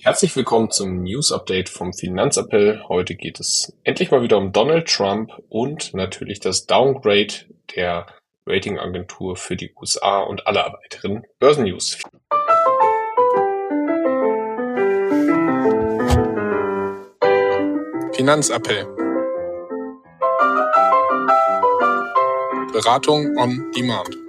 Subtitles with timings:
[0.00, 2.84] Herzlich willkommen zum News Update vom Finanzappell.
[2.86, 7.34] Heute geht es endlich mal wieder um Donald Trump und natürlich das Downgrade
[7.74, 8.06] der
[8.46, 11.98] Ratingagentur für die USA und alle weiteren Börsennews.
[18.14, 18.86] Finanzappell.
[22.72, 24.27] Beratung on Demand.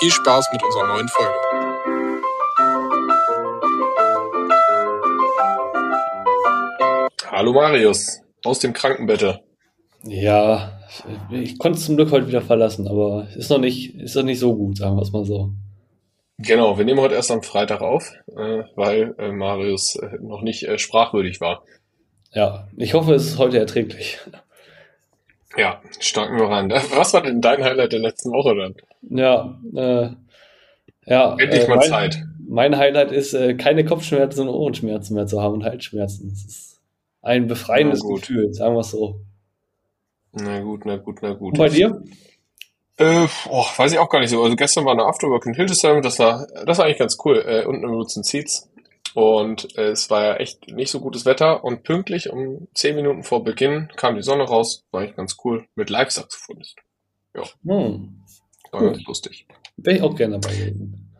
[0.00, 1.34] Viel Spaß mit unserer neuen Folge.
[7.30, 9.40] Hallo Marius, aus dem Krankenbette.
[10.04, 10.80] Ja,
[11.30, 14.38] ich konnte es zum Glück heute wieder verlassen, aber ist noch nicht, ist noch nicht
[14.38, 15.50] so gut, sagen wir es mal so.
[16.38, 20.66] Genau, wir nehmen heute erst am Freitag auf, äh, weil äh, Marius äh, noch nicht
[20.80, 21.62] sprachwürdig war.
[22.32, 24.18] Ja, ich hoffe, es ist heute erträglich.
[25.56, 26.70] Ja, starten wir rein.
[26.70, 28.74] Was war denn dein Highlight der letzten Woche dann?
[29.02, 30.10] Ja, äh,
[31.06, 31.36] ja.
[31.38, 32.24] Endlich äh, mal mein, Zeit.
[32.48, 36.30] Mein Highlight ist, äh, keine Kopfschmerzen und Ohrenschmerzen mehr zu haben und Halsschmerzen.
[36.30, 36.80] Das ist
[37.22, 38.06] ein befreiendes.
[38.06, 39.20] Gefühl, sagen wir es so.
[40.32, 41.52] Na gut, na gut, na gut.
[41.52, 42.02] Und bei dir?
[42.96, 44.42] Äh, oh, weiß ich auch gar nicht so.
[44.42, 47.64] Also gestern war eine Afterwork in Hildesheim, das war, das war eigentlich ganz cool, äh,
[47.64, 48.69] unten im Lutzen Seats.
[49.14, 53.42] Und es war ja echt nicht so gutes Wetter und pünktlich um zehn Minuten vor
[53.42, 56.76] Beginn kam die Sonne raus, war eigentlich ganz cool, mit Live-Saxophonist.
[57.64, 58.22] Hm,
[58.70, 58.92] War Cool.
[58.92, 59.46] ganz lustig.
[59.76, 61.16] Wäre ich auch gerne dabei gewesen.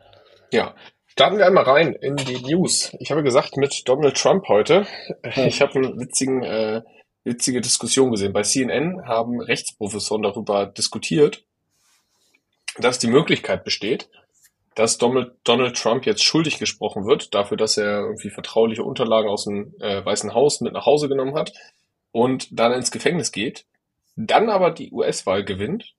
[0.52, 0.74] Ja,
[1.06, 2.94] starten wir einmal rein in die News.
[3.00, 4.86] Ich habe gesagt, mit Donald Trump heute.
[5.24, 5.46] Ja.
[5.46, 6.82] Ich habe eine witzigen, äh,
[7.24, 8.32] witzige Diskussion gesehen.
[8.32, 11.44] Bei CNN haben Rechtsprofessoren darüber diskutiert,
[12.78, 14.08] dass die Möglichkeit besteht,
[14.74, 15.34] dass Donald,
[15.76, 20.32] Trump jetzt schuldig gesprochen wird dafür, dass er irgendwie vertrauliche Unterlagen aus dem äh, Weißen
[20.32, 21.52] Haus mit nach Hause genommen hat
[22.12, 23.66] und dann ins Gefängnis geht,
[24.16, 25.94] dann aber die US-Wahl gewinnt,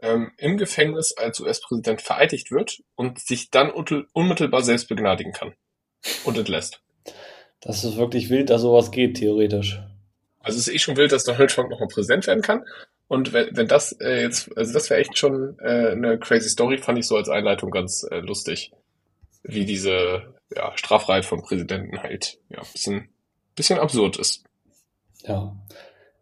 [0.00, 5.54] ähm, im Gefängnis als US-Präsident vereidigt wird und sich dann unmittelbar selbst begnadigen kann
[6.24, 6.82] und entlässt.
[7.60, 9.80] Das ist wirklich wild, dass sowas geht, theoretisch.
[10.40, 12.64] Also es ist eh schon wild, dass Donald Trump nochmal Präsident werden kann.
[13.08, 16.78] Und wenn, wenn das äh, jetzt, also das wäre echt schon äh, eine crazy Story,
[16.78, 18.72] fand ich so als Einleitung ganz äh, lustig,
[19.42, 23.08] wie diese ja, Straffreiheit von Präsidenten halt ja ein bisschen,
[23.54, 24.44] bisschen absurd ist.
[25.24, 25.56] Ja.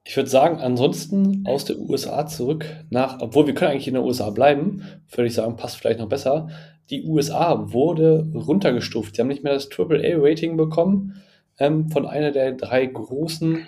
[0.07, 4.03] Ich würde sagen, ansonsten aus der USA zurück nach, obwohl wir können eigentlich in den
[4.03, 6.51] USA bleiben, würde ich sagen, passt vielleicht noch besser.
[6.91, 9.17] Die USA wurde runtergestuft.
[9.17, 11.23] Sie haben nicht mehr das AAA-Rating bekommen
[11.59, 13.67] ähm, von einer der drei großen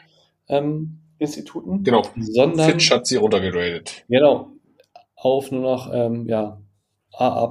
[0.49, 2.03] ähm, Instituten, Genau.
[2.19, 4.05] sondern Fitch hat sie runtergegradet.
[4.09, 4.51] genau
[5.17, 6.61] auf nur noch ähm, ja,
[7.13, 7.51] AA+.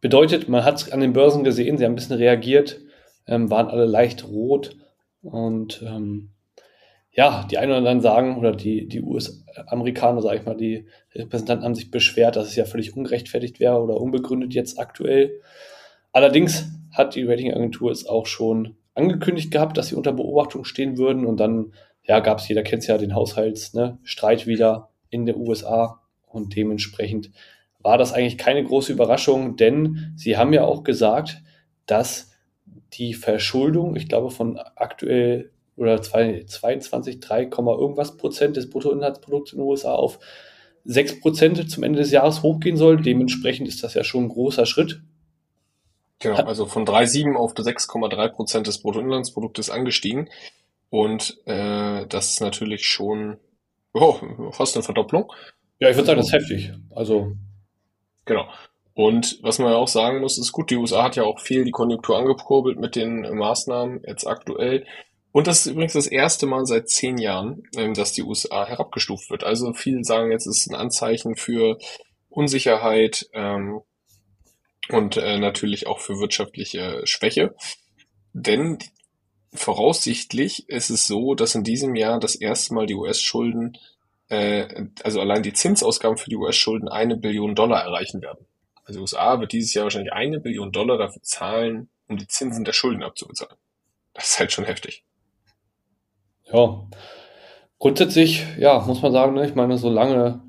[0.00, 2.80] Bedeutet, man hat es an den Börsen gesehen, sie haben ein bisschen reagiert,
[3.26, 4.76] ähm, waren alle leicht rot
[5.22, 6.30] und ähm,
[7.10, 11.64] ja, die einen oder anderen sagen, oder die, die US-Amerikaner, sage ich mal, die Repräsentanten
[11.64, 15.40] haben sich beschwert, dass es ja völlig ungerechtfertigt wäre oder unbegründet jetzt aktuell.
[16.12, 21.26] Allerdings hat die Ratingagentur es auch schon angekündigt gehabt, dass sie unter Beobachtung stehen würden
[21.26, 25.36] und dann ja, gab es, jeder kennt es ja, den Haushaltsstreit ne, wieder in der
[25.36, 27.30] USA und dementsprechend
[27.80, 31.42] war das eigentlich keine große Überraschung, denn sie haben ja auch gesagt,
[31.86, 32.32] dass
[32.94, 39.58] die Verschuldung, ich glaube von aktuell oder zwei- 22, 3, irgendwas Prozent des Bruttoinlandsprodukts in
[39.58, 40.18] den USA auf
[40.84, 43.02] 6 Prozent zum Ende des Jahres hochgehen soll.
[43.02, 45.02] Dementsprechend ist das ja schon ein großer Schritt.
[46.18, 50.30] Genau, also von 3,7 auf 6,3 Prozent des Bruttoinlandsproduktes angestiegen.
[50.88, 53.38] Und äh, das ist natürlich schon
[53.92, 54.18] oh,
[54.52, 55.32] fast eine Verdopplung.
[55.78, 56.72] Ja, ich würde sagen, das ist heftig.
[56.94, 57.32] Also,
[58.26, 58.46] Genau.
[58.92, 61.64] Und was man ja auch sagen muss, ist gut, die USA hat ja auch viel
[61.64, 64.84] die Konjunktur angekurbelt mit den Maßnahmen jetzt aktuell.
[65.32, 69.30] Und das ist übrigens das erste Mal seit zehn Jahren, ähm, dass die USA herabgestuft
[69.30, 69.44] wird.
[69.44, 71.78] Also viele sagen jetzt, es ist ein Anzeichen für
[72.30, 73.80] Unsicherheit ähm,
[74.90, 77.54] und äh, natürlich auch für wirtschaftliche Schwäche.
[78.32, 78.78] Denn
[79.52, 83.78] voraussichtlich ist es so, dass in diesem Jahr das erste Mal die US-Schulden,
[84.28, 88.46] äh, also allein die Zinsausgaben für die US-Schulden eine Billion Dollar erreichen werden.
[88.84, 92.72] Also USA wird dieses Jahr wahrscheinlich eine Billion Dollar dafür zahlen, um die Zinsen der
[92.72, 93.56] Schulden abzubezahlen.
[94.14, 95.04] Das ist halt schon heftig.
[96.52, 96.86] ja.
[97.78, 100.40] Grundsätzlich, ja, muss man sagen, ne, ich meine, solange,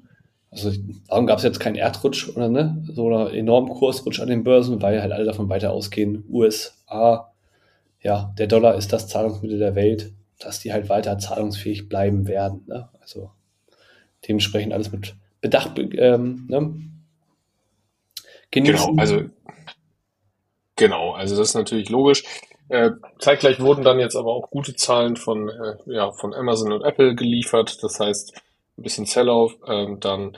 [0.50, 0.72] also
[1.08, 4.82] darum gab es jetzt keinen Erdrutsch oder ne, so einen enormen Kursrutsch an den Börsen,
[4.82, 7.34] weil halt alle davon weiter ausgehen, USA,
[8.02, 12.64] ja, der Dollar ist das Zahlungsmittel der Welt, dass die halt weiter zahlungsfähig bleiben werden.
[12.68, 12.90] Ne?
[13.02, 13.32] Also
[14.28, 16.76] dementsprechend alles mit Bedacht be- ähm, ne?
[18.52, 18.88] genießen.
[18.96, 19.22] Genau, also
[20.76, 22.24] genau, also das ist natürlich logisch.
[22.70, 26.84] Äh, zeitgleich wurden dann jetzt aber auch gute Zahlen von, äh, ja, von Amazon und
[26.84, 27.82] Apple geliefert.
[27.82, 28.34] Das heißt,
[28.78, 30.38] ein bisschen Sell-off, ähm, dann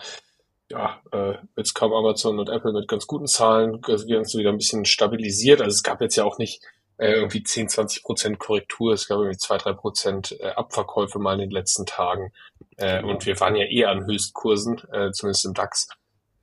[0.72, 4.86] ja, äh, jetzt kam Amazon und Apple mit ganz guten Zahlen, ganz wieder ein bisschen
[4.86, 5.62] stabilisiert.
[5.62, 6.62] Also es gab jetzt ja auch nicht
[6.98, 11.34] äh, irgendwie 10, 20 Prozent Korrektur, es gab irgendwie 2, 3 Prozent äh, Abverkäufe mal
[11.34, 12.32] in den letzten Tagen.
[12.78, 15.88] Äh, und wir waren ja eher an Höchstkursen, äh, zumindest im DAX.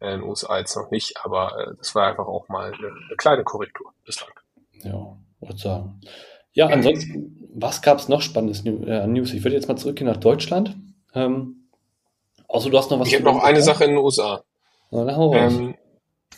[0.01, 2.89] Äh, in den USA jetzt noch nicht, aber äh, das war einfach auch mal eine,
[2.89, 4.31] eine kleine Korrektur bislang.
[4.83, 6.01] Ja, würde sagen.
[6.53, 9.33] Ja, ansonsten, was gab es noch Spannendes äh, News?
[9.35, 10.75] Ich würde jetzt mal zurückgehen nach Deutschland.
[11.15, 11.56] Ähm,
[12.57, 13.09] außer du hast noch was.
[13.09, 14.43] Ich habe noch eine Sache in den USA.
[14.91, 15.75] Na, ähm,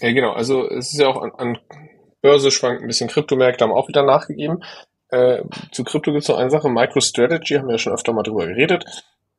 [0.00, 0.32] ja, genau.
[0.32, 1.58] Also es ist ja auch an, an
[2.20, 3.08] Börse schwankt ein bisschen.
[3.08, 4.62] Kryptomärkte haben auch wieder nachgegeben.
[5.10, 5.42] Äh,
[5.72, 6.68] zu Krypto gibt es noch eine Sache.
[6.68, 8.84] MicroStrategy haben wir ja schon öfter mal drüber geredet.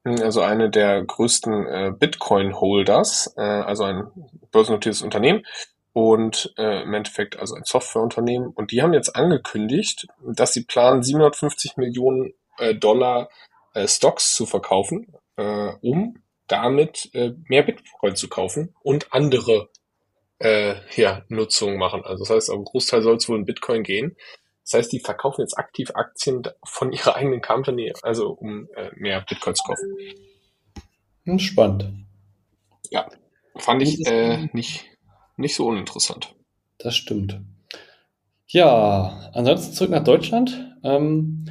[0.04, 4.08] Also eine der größten äh, Bitcoin-Holders, äh, also ein
[4.52, 5.44] börsennotiertes Unternehmen
[5.92, 8.48] und äh, im Endeffekt also ein Softwareunternehmen.
[8.50, 13.30] Und die haben jetzt angekündigt, dass sie planen, 750 Millionen äh, Dollar
[13.74, 19.70] äh, Stocks zu verkaufen, äh, um damit äh, mehr Bitcoin zu kaufen und andere
[20.40, 22.04] äh, ja, Nutzungen machen.
[22.04, 24.16] Also das heißt, ein Großteil soll es wohl in Bitcoin gehen.
[24.64, 29.22] Das heißt, die verkaufen jetzt aktiv Aktien von ihrer eigenen Company, also um äh, mehr
[29.22, 29.98] Bitcoin zu kaufen.
[31.26, 32.06] Hm, spannend.
[32.90, 33.10] Ja,
[33.56, 34.86] fand ich äh, nicht,
[35.38, 36.36] nicht so uninteressant.
[36.78, 37.42] Das stimmt.
[38.48, 40.76] Ja, ansonsten zurück nach Deutschland.
[40.84, 41.46] Ähm,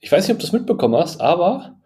[0.00, 1.80] ich weiß nicht, ob du es mitbekommen hast, aber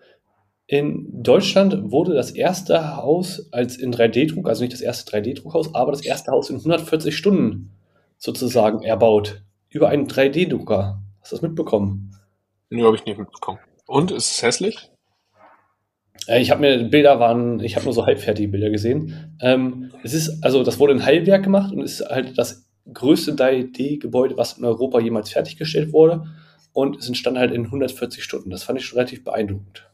[0.66, 5.92] in Deutschland wurde das erste Haus als in 3D-Druck, also nicht das erste 3D-Druckhaus, aber
[5.92, 7.70] das erste Haus in 140 Stunden
[8.18, 9.42] sozusagen erbaut.
[9.68, 11.00] Über einen 3D-Drucker.
[11.20, 12.16] Hast du das mitbekommen?
[12.70, 13.58] Nee, habe ich nicht mitbekommen.
[13.86, 14.90] Und ist es hässlich?
[16.26, 19.36] Äh, ich habe mir Bilder waren, ich habe nur so halbfertige Bilder gesehen.
[19.40, 24.36] Ähm, es ist, also das wurde in Heilberg gemacht und ist halt das größte 3D-Gebäude,
[24.36, 26.26] was in Europa jemals fertiggestellt wurde.
[26.72, 28.50] Und es entstand halt in 140 Stunden.
[28.50, 29.88] Das fand ich schon relativ beeindruckend.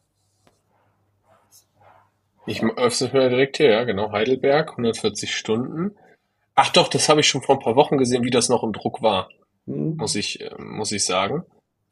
[2.47, 4.13] Ich öffne es mir direkt hier, ja, genau.
[4.13, 5.97] Heidelberg, 140 Stunden.
[6.55, 8.73] Ach doch, das habe ich schon vor ein paar Wochen gesehen, wie das noch im
[8.73, 9.29] Druck war.
[9.67, 9.97] Mhm.
[9.97, 11.45] Muss ich, äh, muss ich sagen.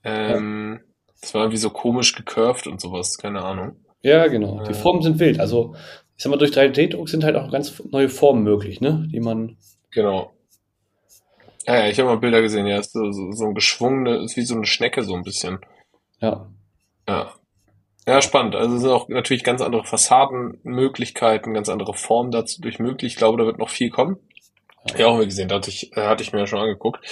[0.04, 0.84] Ähm, ja.
[1.20, 3.76] Das war irgendwie so komisch gecurved und sowas, keine Ahnung.
[4.02, 4.64] Ja, genau.
[4.64, 5.38] Die äh, Formen sind wild.
[5.40, 5.74] Also,
[6.16, 9.06] ich sag mal, durch 3D-Druck sind halt auch ganz neue Formen möglich, ne?
[9.12, 9.56] Die man.
[9.90, 10.32] Genau.
[11.66, 14.36] Ja, ja ich habe mal Bilder gesehen, ja, ist so, so, so ein geschwungene, ist
[14.36, 15.58] wie so eine Schnecke so ein bisschen.
[16.20, 16.50] Ja.
[17.06, 17.34] Ja.
[18.06, 18.54] Ja, spannend.
[18.54, 23.12] Also es sind auch natürlich ganz andere Fassadenmöglichkeiten, ganz andere Formen dazu durch möglich.
[23.12, 24.16] Ich glaube, da wird noch viel kommen.
[24.96, 27.04] Ja, auch mal gesehen, da hatte ich, äh, hatte ich mir ja schon angeguckt.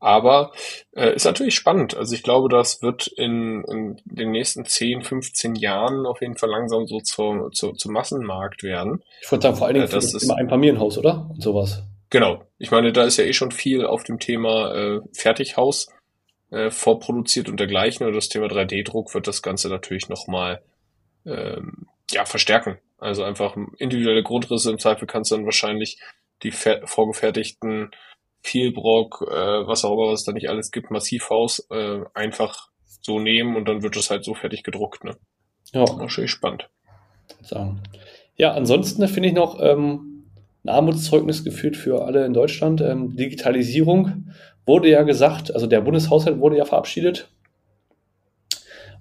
[0.00, 0.50] Aber
[0.96, 1.96] äh, ist natürlich spannend.
[1.96, 6.50] Also ich glaube, das wird in, in den nächsten 10, 15 Jahren auf jeden Fall
[6.50, 9.04] langsam so zu, zu, zu Massenmarkt werden.
[9.22, 11.30] Ich würde sagen, vor allen Dingen äh, das ist immer ein Familienhaus, oder?
[11.30, 11.84] Und sowas.
[12.10, 12.42] Genau.
[12.58, 15.86] Ich meine, da ist ja eh schon viel auf dem Thema äh, Fertighaus
[16.52, 18.06] äh, vorproduziert und dergleichen.
[18.06, 20.62] Und das Thema 3D-Druck wird das Ganze natürlich nochmal
[21.24, 22.78] ähm, ja, verstärken.
[22.98, 25.98] Also einfach individuelle Grundrisse im Zweifel kannst du dann wahrscheinlich
[26.42, 27.90] die vorgefertigten
[28.42, 32.68] Vielbrock, äh, was auch immer, was da nicht alles gibt, Massivhaus, äh, einfach
[33.00, 35.04] so nehmen und dann wird es halt so fertig gedruckt.
[35.04, 35.16] Ne?
[35.72, 35.86] Ja.
[35.98, 36.68] Wahrscheinlich spannend.
[38.36, 40.24] Ja, ansonsten finde ich noch ähm,
[40.64, 42.80] ein Armutszeugnis geführt für alle in Deutschland.
[42.80, 44.32] Ähm, Digitalisierung
[44.66, 47.28] wurde ja gesagt, also der Bundeshaushalt wurde ja verabschiedet.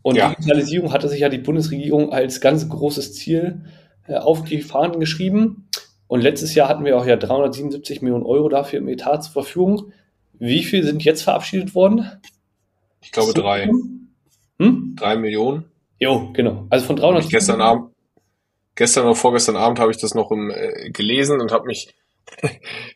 [0.01, 0.29] Und ja.
[0.29, 3.65] Digitalisierung hatte sich ja die Bundesregierung als ganz großes Ziel
[4.07, 5.67] äh, auf die Fahnen geschrieben.
[6.07, 9.93] Und letztes Jahr hatten wir auch ja 377 Millionen Euro dafür im Etat zur Verfügung.
[10.39, 12.09] Wie viel sind jetzt verabschiedet worden?
[13.01, 13.69] Ich glaube drei.
[14.59, 14.95] Hm?
[14.97, 15.65] Drei Millionen.
[15.99, 16.65] Jo, genau.
[16.69, 17.29] Also von 300.
[17.29, 17.91] Gestern Abend,
[18.75, 21.93] gestern oder vorgestern Abend habe ich das noch im, äh, gelesen und habe mich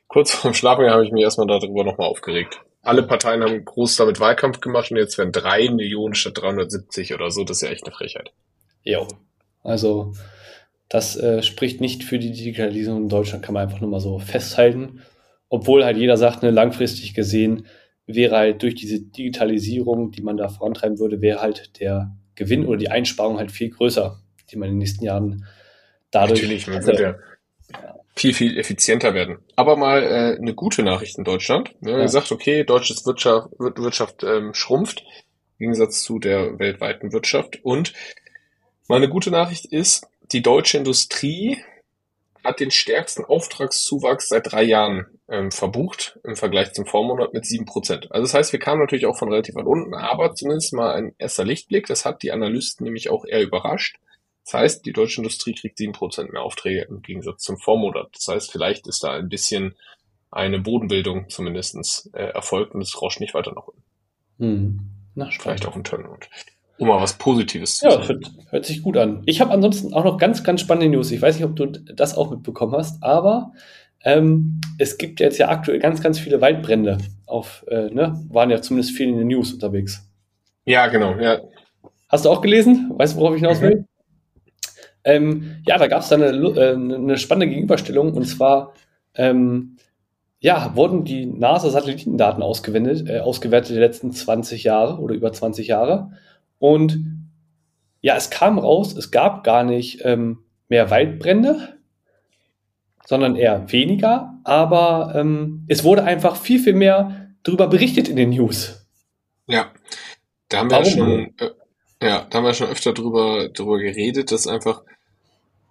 [0.08, 2.62] kurz vorm Schlafen habe ich mich erstmal darüber nochmal aufgeregt.
[2.82, 7.32] Alle Parteien haben groß damit Wahlkampf gemacht und jetzt werden drei Millionen statt 370 oder
[7.32, 7.44] so.
[7.44, 8.32] Das ist ja echt eine Frechheit.
[8.84, 9.08] Jo.
[9.64, 10.14] Also
[10.88, 14.20] das äh, spricht nicht für die Digitalisierung in Deutschland, kann man einfach nur mal so
[14.20, 15.02] festhalten.
[15.50, 17.66] Obwohl halt jeder sagt, ne, langfristig gesehen
[18.06, 22.78] wäre halt durch diese Digitalisierung, die man da vorantreiben würde, wäre halt der Gewinn oder
[22.78, 25.46] die Einsparung halt viel größer, die man in den nächsten Jahren
[26.12, 26.42] dadurch.
[26.42, 27.16] Natürlich, man würde ja
[28.16, 29.40] viel, viel effizienter werden.
[29.56, 31.76] Aber mal äh, eine gute Nachricht in Deutschland.
[31.82, 32.06] Wir haben ja.
[32.06, 35.02] gesagt, okay, deutsches Wirtschaft, Wirtschaft ähm, schrumpft,
[35.58, 37.60] im Gegensatz zu der weltweiten Wirtschaft.
[37.64, 37.94] Und
[38.88, 41.62] mal eine gute Nachricht ist, die deutsche Industrie
[42.44, 47.66] hat den stärksten Auftragszuwachs seit drei Jahren ähm, verbucht im Vergleich zum Vormonat mit sieben
[47.66, 48.12] Prozent.
[48.12, 51.16] Also das heißt, wir kamen natürlich auch von relativ weit unten, aber zumindest mal ein
[51.18, 51.88] erster Lichtblick.
[51.88, 53.98] Das hat die Analysten nämlich auch eher überrascht.
[54.46, 58.10] Das heißt, die deutsche Industrie kriegt sieben Prozent mehr Aufträge im Gegensatz zum Vormonat.
[58.14, 59.76] Das heißt, vielleicht ist da ein bisschen
[60.30, 63.84] eine Bodenbildung zumindestens äh, erfolgt und es rauscht nicht weiter nach unten.
[64.38, 64.80] Hm.
[65.16, 66.30] Na, vielleicht auch ein Turnaround.
[66.78, 68.08] Um mal was Positives zu ja, sagen.
[68.08, 69.24] Hört, hört sich gut an.
[69.26, 71.10] Ich habe ansonsten auch noch ganz, ganz spannende News.
[71.12, 73.54] Ich weiß nicht, ob du das auch mitbekommen hast, aber
[74.04, 78.22] ähm, es gibt jetzt ja aktuell ganz, ganz viele Waldbrände auf, äh, ne?
[78.30, 80.06] Waren ja zumindest viele in den News unterwegs.
[80.66, 81.40] Ja, genau, ja.
[82.10, 82.92] Hast du auch gelesen?
[82.94, 83.86] Weißt du, worauf ich hinaus will?
[85.06, 88.74] Ähm, ja, da gab es dann eine, äh, eine, spannende Gegenüberstellung und zwar
[89.14, 89.78] ähm,
[90.40, 96.12] ja, wurden die NASA-Satellitendaten ausgewendet, äh, ausgewertet die letzten 20 Jahre oder über 20 Jahre.
[96.60, 97.00] Und
[98.02, 101.78] ja, es kam raus, es gab gar nicht ähm, mehr Waldbrände,
[103.06, 108.32] sondern eher weniger, aber ähm, es wurde einfach viel, viel mehr darüber berichtet in den
[108.32, 108.88] News.
[109.48, 109.72] Ja,
[110.50, 111.50] da haben wir ja schon, äh,
[112.02, 114.84] ja, da haben wir schon öfter drüber, drüber geredet, dass einfach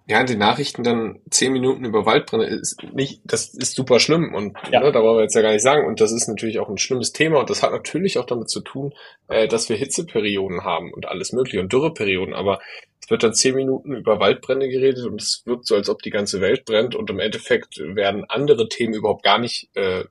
[0.07, 4.55] ja, den Nachrichten dann zehn Minuten über Waldbrände ist nicht, das ist super schlimm und
[4.71, 4.79] ja.
[4.79, 5.87] ne, da wollen wir jetzt ja gar nicht sagen.
[5.87, 8.61] Und das ist natürlich auch ein schlimmes Thema und das hat natürlich auch damit zu
[8.61, 8.93] tun,
[9.29, 12.35] äh, dass wir Hitzeperioden haben und alles mögliche und Dürreperioden.
[12.35, 12.59] Aber
[13.01, 16.11] es wird dann zehn Minuten über Waldbrände geredet und es wirkt so, als ob die
[16.11, 20.05] ganze Welt brennt und im Endeffekt werden andere Themen überhaupt gar nicht äh,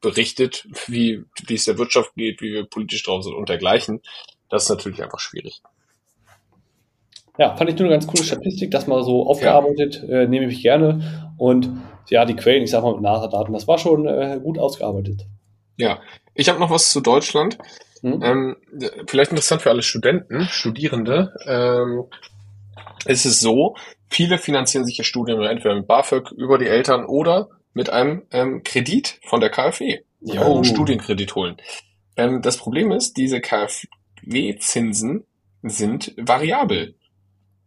[0.00, 4.00] berichtet, wie, wie es der Wirtschaft geht, wie wir politisch drauf sind und dergleichen.
[4.48, 5.60] Das ist natürlich einfach schwierig.
[7.38, 10.22] Ja, fand ich nur eine ganz coole Statistik, das mal so aufgearbeitet, ja.
[10.22, 11.32] äh, nehme ich gerne.
[11.38, 11.70] Und
[12.08, 15.26] ja, die Quellen, ich sag mal mit NASA-Daten, das war schon äh, gut ausgearbeitet.
[15.76, 16.00] Ja,
[16.34, 17.56] ich habe noch was zu Deutschland.
[18.02, 18.22] Hm?
[18.22, 18.56] Ähm,
[19.06, 21.32] vielleicht interessant für alle Studenten, Studierende.
[21.46, 22.04] Ähm,
[23.06, 23.76] ist es so,
[24.10, 28.62] viele finanzieren sich ihr Studium entweder mit BAföG über die Eltern oder mit einem ähm,
[28.64, 30.00] Kredit von der KfW.
[30.20, 31.56] Ja, also Studienkredit holen.
[32.16, 35.24] Ähm, das Problem ist, diese KfW-Zinsen
[35.62, 36.96] sind variabel.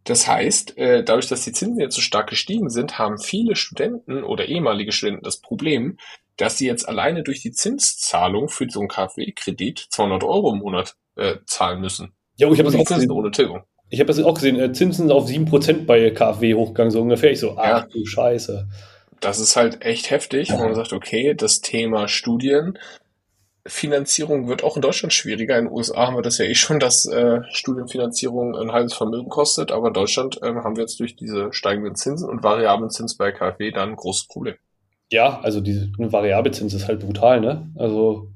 [0.03, 4.23] Das heißt, äh, dadurch, dass die Zinsen jetzt so stark gestiegen sind, haben viele Studenten
[4.23, 5.97] oder ehemalige Studenten das Problem,
[6.37, 10.95] dass sie jetzt alleine durch die Zinszahlung für so einen KfW-Kredit 200 Euro im Monat
[11.15, 12.13] äh, zahlen müssen.
[12.37, 13.11] Ja, ich habe das auch gesehen.
[13.11, 13.63] Ohne Tilgung.
[13.89, 14.59] Ich habe das auch gesehen.
[14.59, 17.31] Äh, Zinsen auf 7% bei KfW hochgegangen, so ungefähr.
[17.31, 17.87] Ich so, ach ja.
[17.91, 18.67] du Scheiße.
[19.19, 20.55] Das ist halt echt heftig, ja.
[20.55, 22.79] wenn man sagt, okay, das Thema Studien
[23.65, 25.57] Finanzierung wird auch in Deutschland schwieriger.
[25.57, 29.29] In den USA haben wir das ja eh schon, dass äh, Studienfinanzierung ein halbes Vermögen
[29.29, 33.17] kostet, aber in Deutschland ähm, haben wir jetzt durch diese steigenden Zinsen und variablen Zins
[33.17, 34.55] bei KfW dann ein großes Problem.
[35.11, 37.69] Ja, also diese eine variable Zins ist halt brutal, ne?
[37.75, 38.29] Also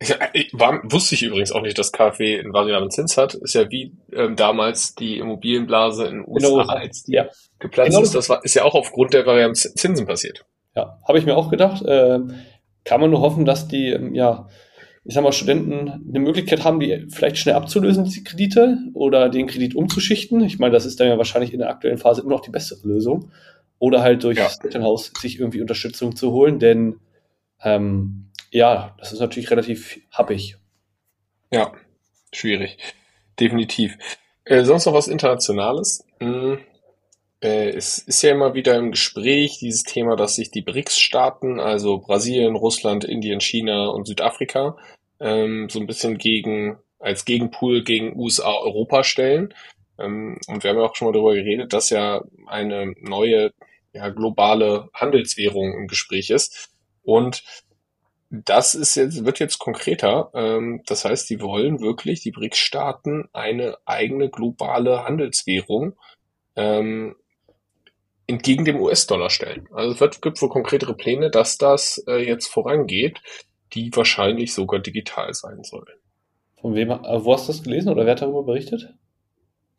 [0.00, 0.16] ja,
[0.52, 3.34] war, wusste ich übrigens auch nicht, dass KfW einen variablen Zins hat.
[3.34, 6.68] Ist ja wie ähm, damals die Immobilienblase in den USA, genau.
[6.68, 7.26] als die ja.
[7.58, 8.02] geplatzt genau.
[8.02, 8.14] ist.
[8.14, 10.44] Das war, ist ja auch aufgrund der variablen Zinsen passiert.
[10.76, 11.84] Ja, habe ich mir auch gedacht.
[11.84, 12.20] Äh,
[12.88, 14.48] kann man nur hoffen, dass die, ähm, ja,
[15.04, 19.46] ich sag mal, Studenten eine Möglichkeit haben, die vielleicht schnell abzulösen, diese Kredite, oder den
[19.46, 20.40] Kredit umzuschichten.
[20.42, 22.88] Ich meine, das ist dann ja wahrscheinlich in der aktuellen Phase immer noch die bessere
[22.88, 23.30] Lösung.
[23.78, 24.44] Oder halt durch ja.
[24.44, 26.96] das Elternhaus sich irgendwie Unterstützung zu holen, denn
[27.62, 30.56] ähm, ja, das ist natürlich relativ happig.
[31.52, 31.72] Ja,
[32.32, 32.78] schwierig.
[33.38, 33.98] Definitiv.
[34.44, 36.06] Äh, sonst noch was Internationales?
[36.20, 36.58] Hm,
[37.40, 42.56] es ist ja immer wieder im Gespräch dieses Thema, dass sich die BRICS-Staaten, also Brasilien,
[42.56, 44.76] Russland, Indien, China und Südafrika,
[45.20, 49.54] ähm, so ein bisschen gegen, als Gegenpool gegen USA, Europa stellen.
[49.98, 53.52] Ähm, und wir haben ja auch schon mal darüber geredet, dass ja eine neue
[53.92, 56.70] ja, globale Handelswährung im Gespräch ist.
[57.02, 57.44] Und
[58.30, 60.30] das ist jetzt, wird jetzt konkreter.
[60.34, 65.96] Ähm, das heißt, die wollen wirklich, die BRICS-Staaten, eine eigene globale Handelswährung
[66.56, 67.14] ähm,
[68.28, 69.68] entgegen dem US-Dollar stellen.
[69.72, 73.20] Also es wird, gibt wohl konkretere Pläne, dass das äh, jetzt vorangeht,
[73.72, 75.98] die wahrscheinlich sogar digital sein sollen.
[76.60, 78.94] Von wem, äh, wo hast du das gelesen oder wer hat darüber berichtet?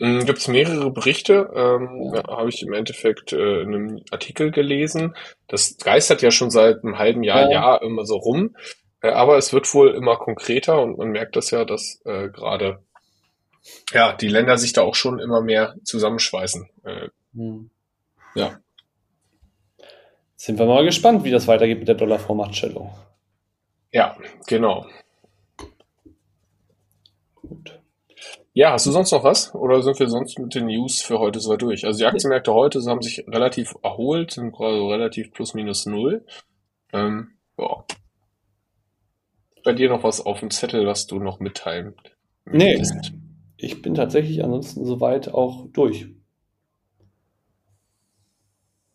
[0.01, 2.23] Ähm, Gibt es mehrere Berichte, ähm, ja.
[2.27, 5.15] habe ich im Endeffekt äh, in einem Artikel gelesen.
[5.47, 7.51] Das geistert ja schon seit einem halben Jahr, ja.
[7.51, 8.55] Jahr immer so rum.
[9.01, 12.79] Äh, aber es wird wohl immer konkreter und man merkt das ja, dass äh, gerade
[13.91, 16.69] ja, die Länder sich da auch schon immer mehr zusammenschweißen.
[16.83, 17.69] Äh, hm.
[18.35, 18.59] Ja.
[20.35, 22.91] Sind wir mal gespannt, wie das weitergeht mit der Dollarvormachtstellung.
[23.91, 24.15] Ja,
[24.47, 24.85] genau.
[27.35, 27.79] Gut.
[28.53, 29.53] Ja, hast du sonst noch was?
[29.53, 31.85] Oder sind wir sonst mit den News für heute soweit durch?
[31.85, 36.25] Also die Aktienmärkte heute haben sich relativ erholt, sind gerade relativ plus minus null.
[36.93, 37.85] Ähm, ja.
[39.63, 41.95] Bei dir noch was auf dem Zettel, was du noch mitteilen
[42.45, 42.81] Nee,
[43.57, 46.07] ich bin tatsächlich ansonsten soweit auch durch.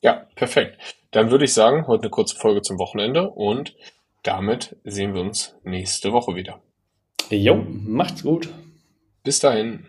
[0.05, 0.79] Ja, perfekt.
[1.13, 3.75] Dann würde ich sagen, heute eine kurze Folge zum Wochenende und
[4.23, 6.61] damit sehen wir uns nächste Woche wieder.
[7.31, 8.51] Jo, macht's gut.
[9.23, 9.87] Bis dahin.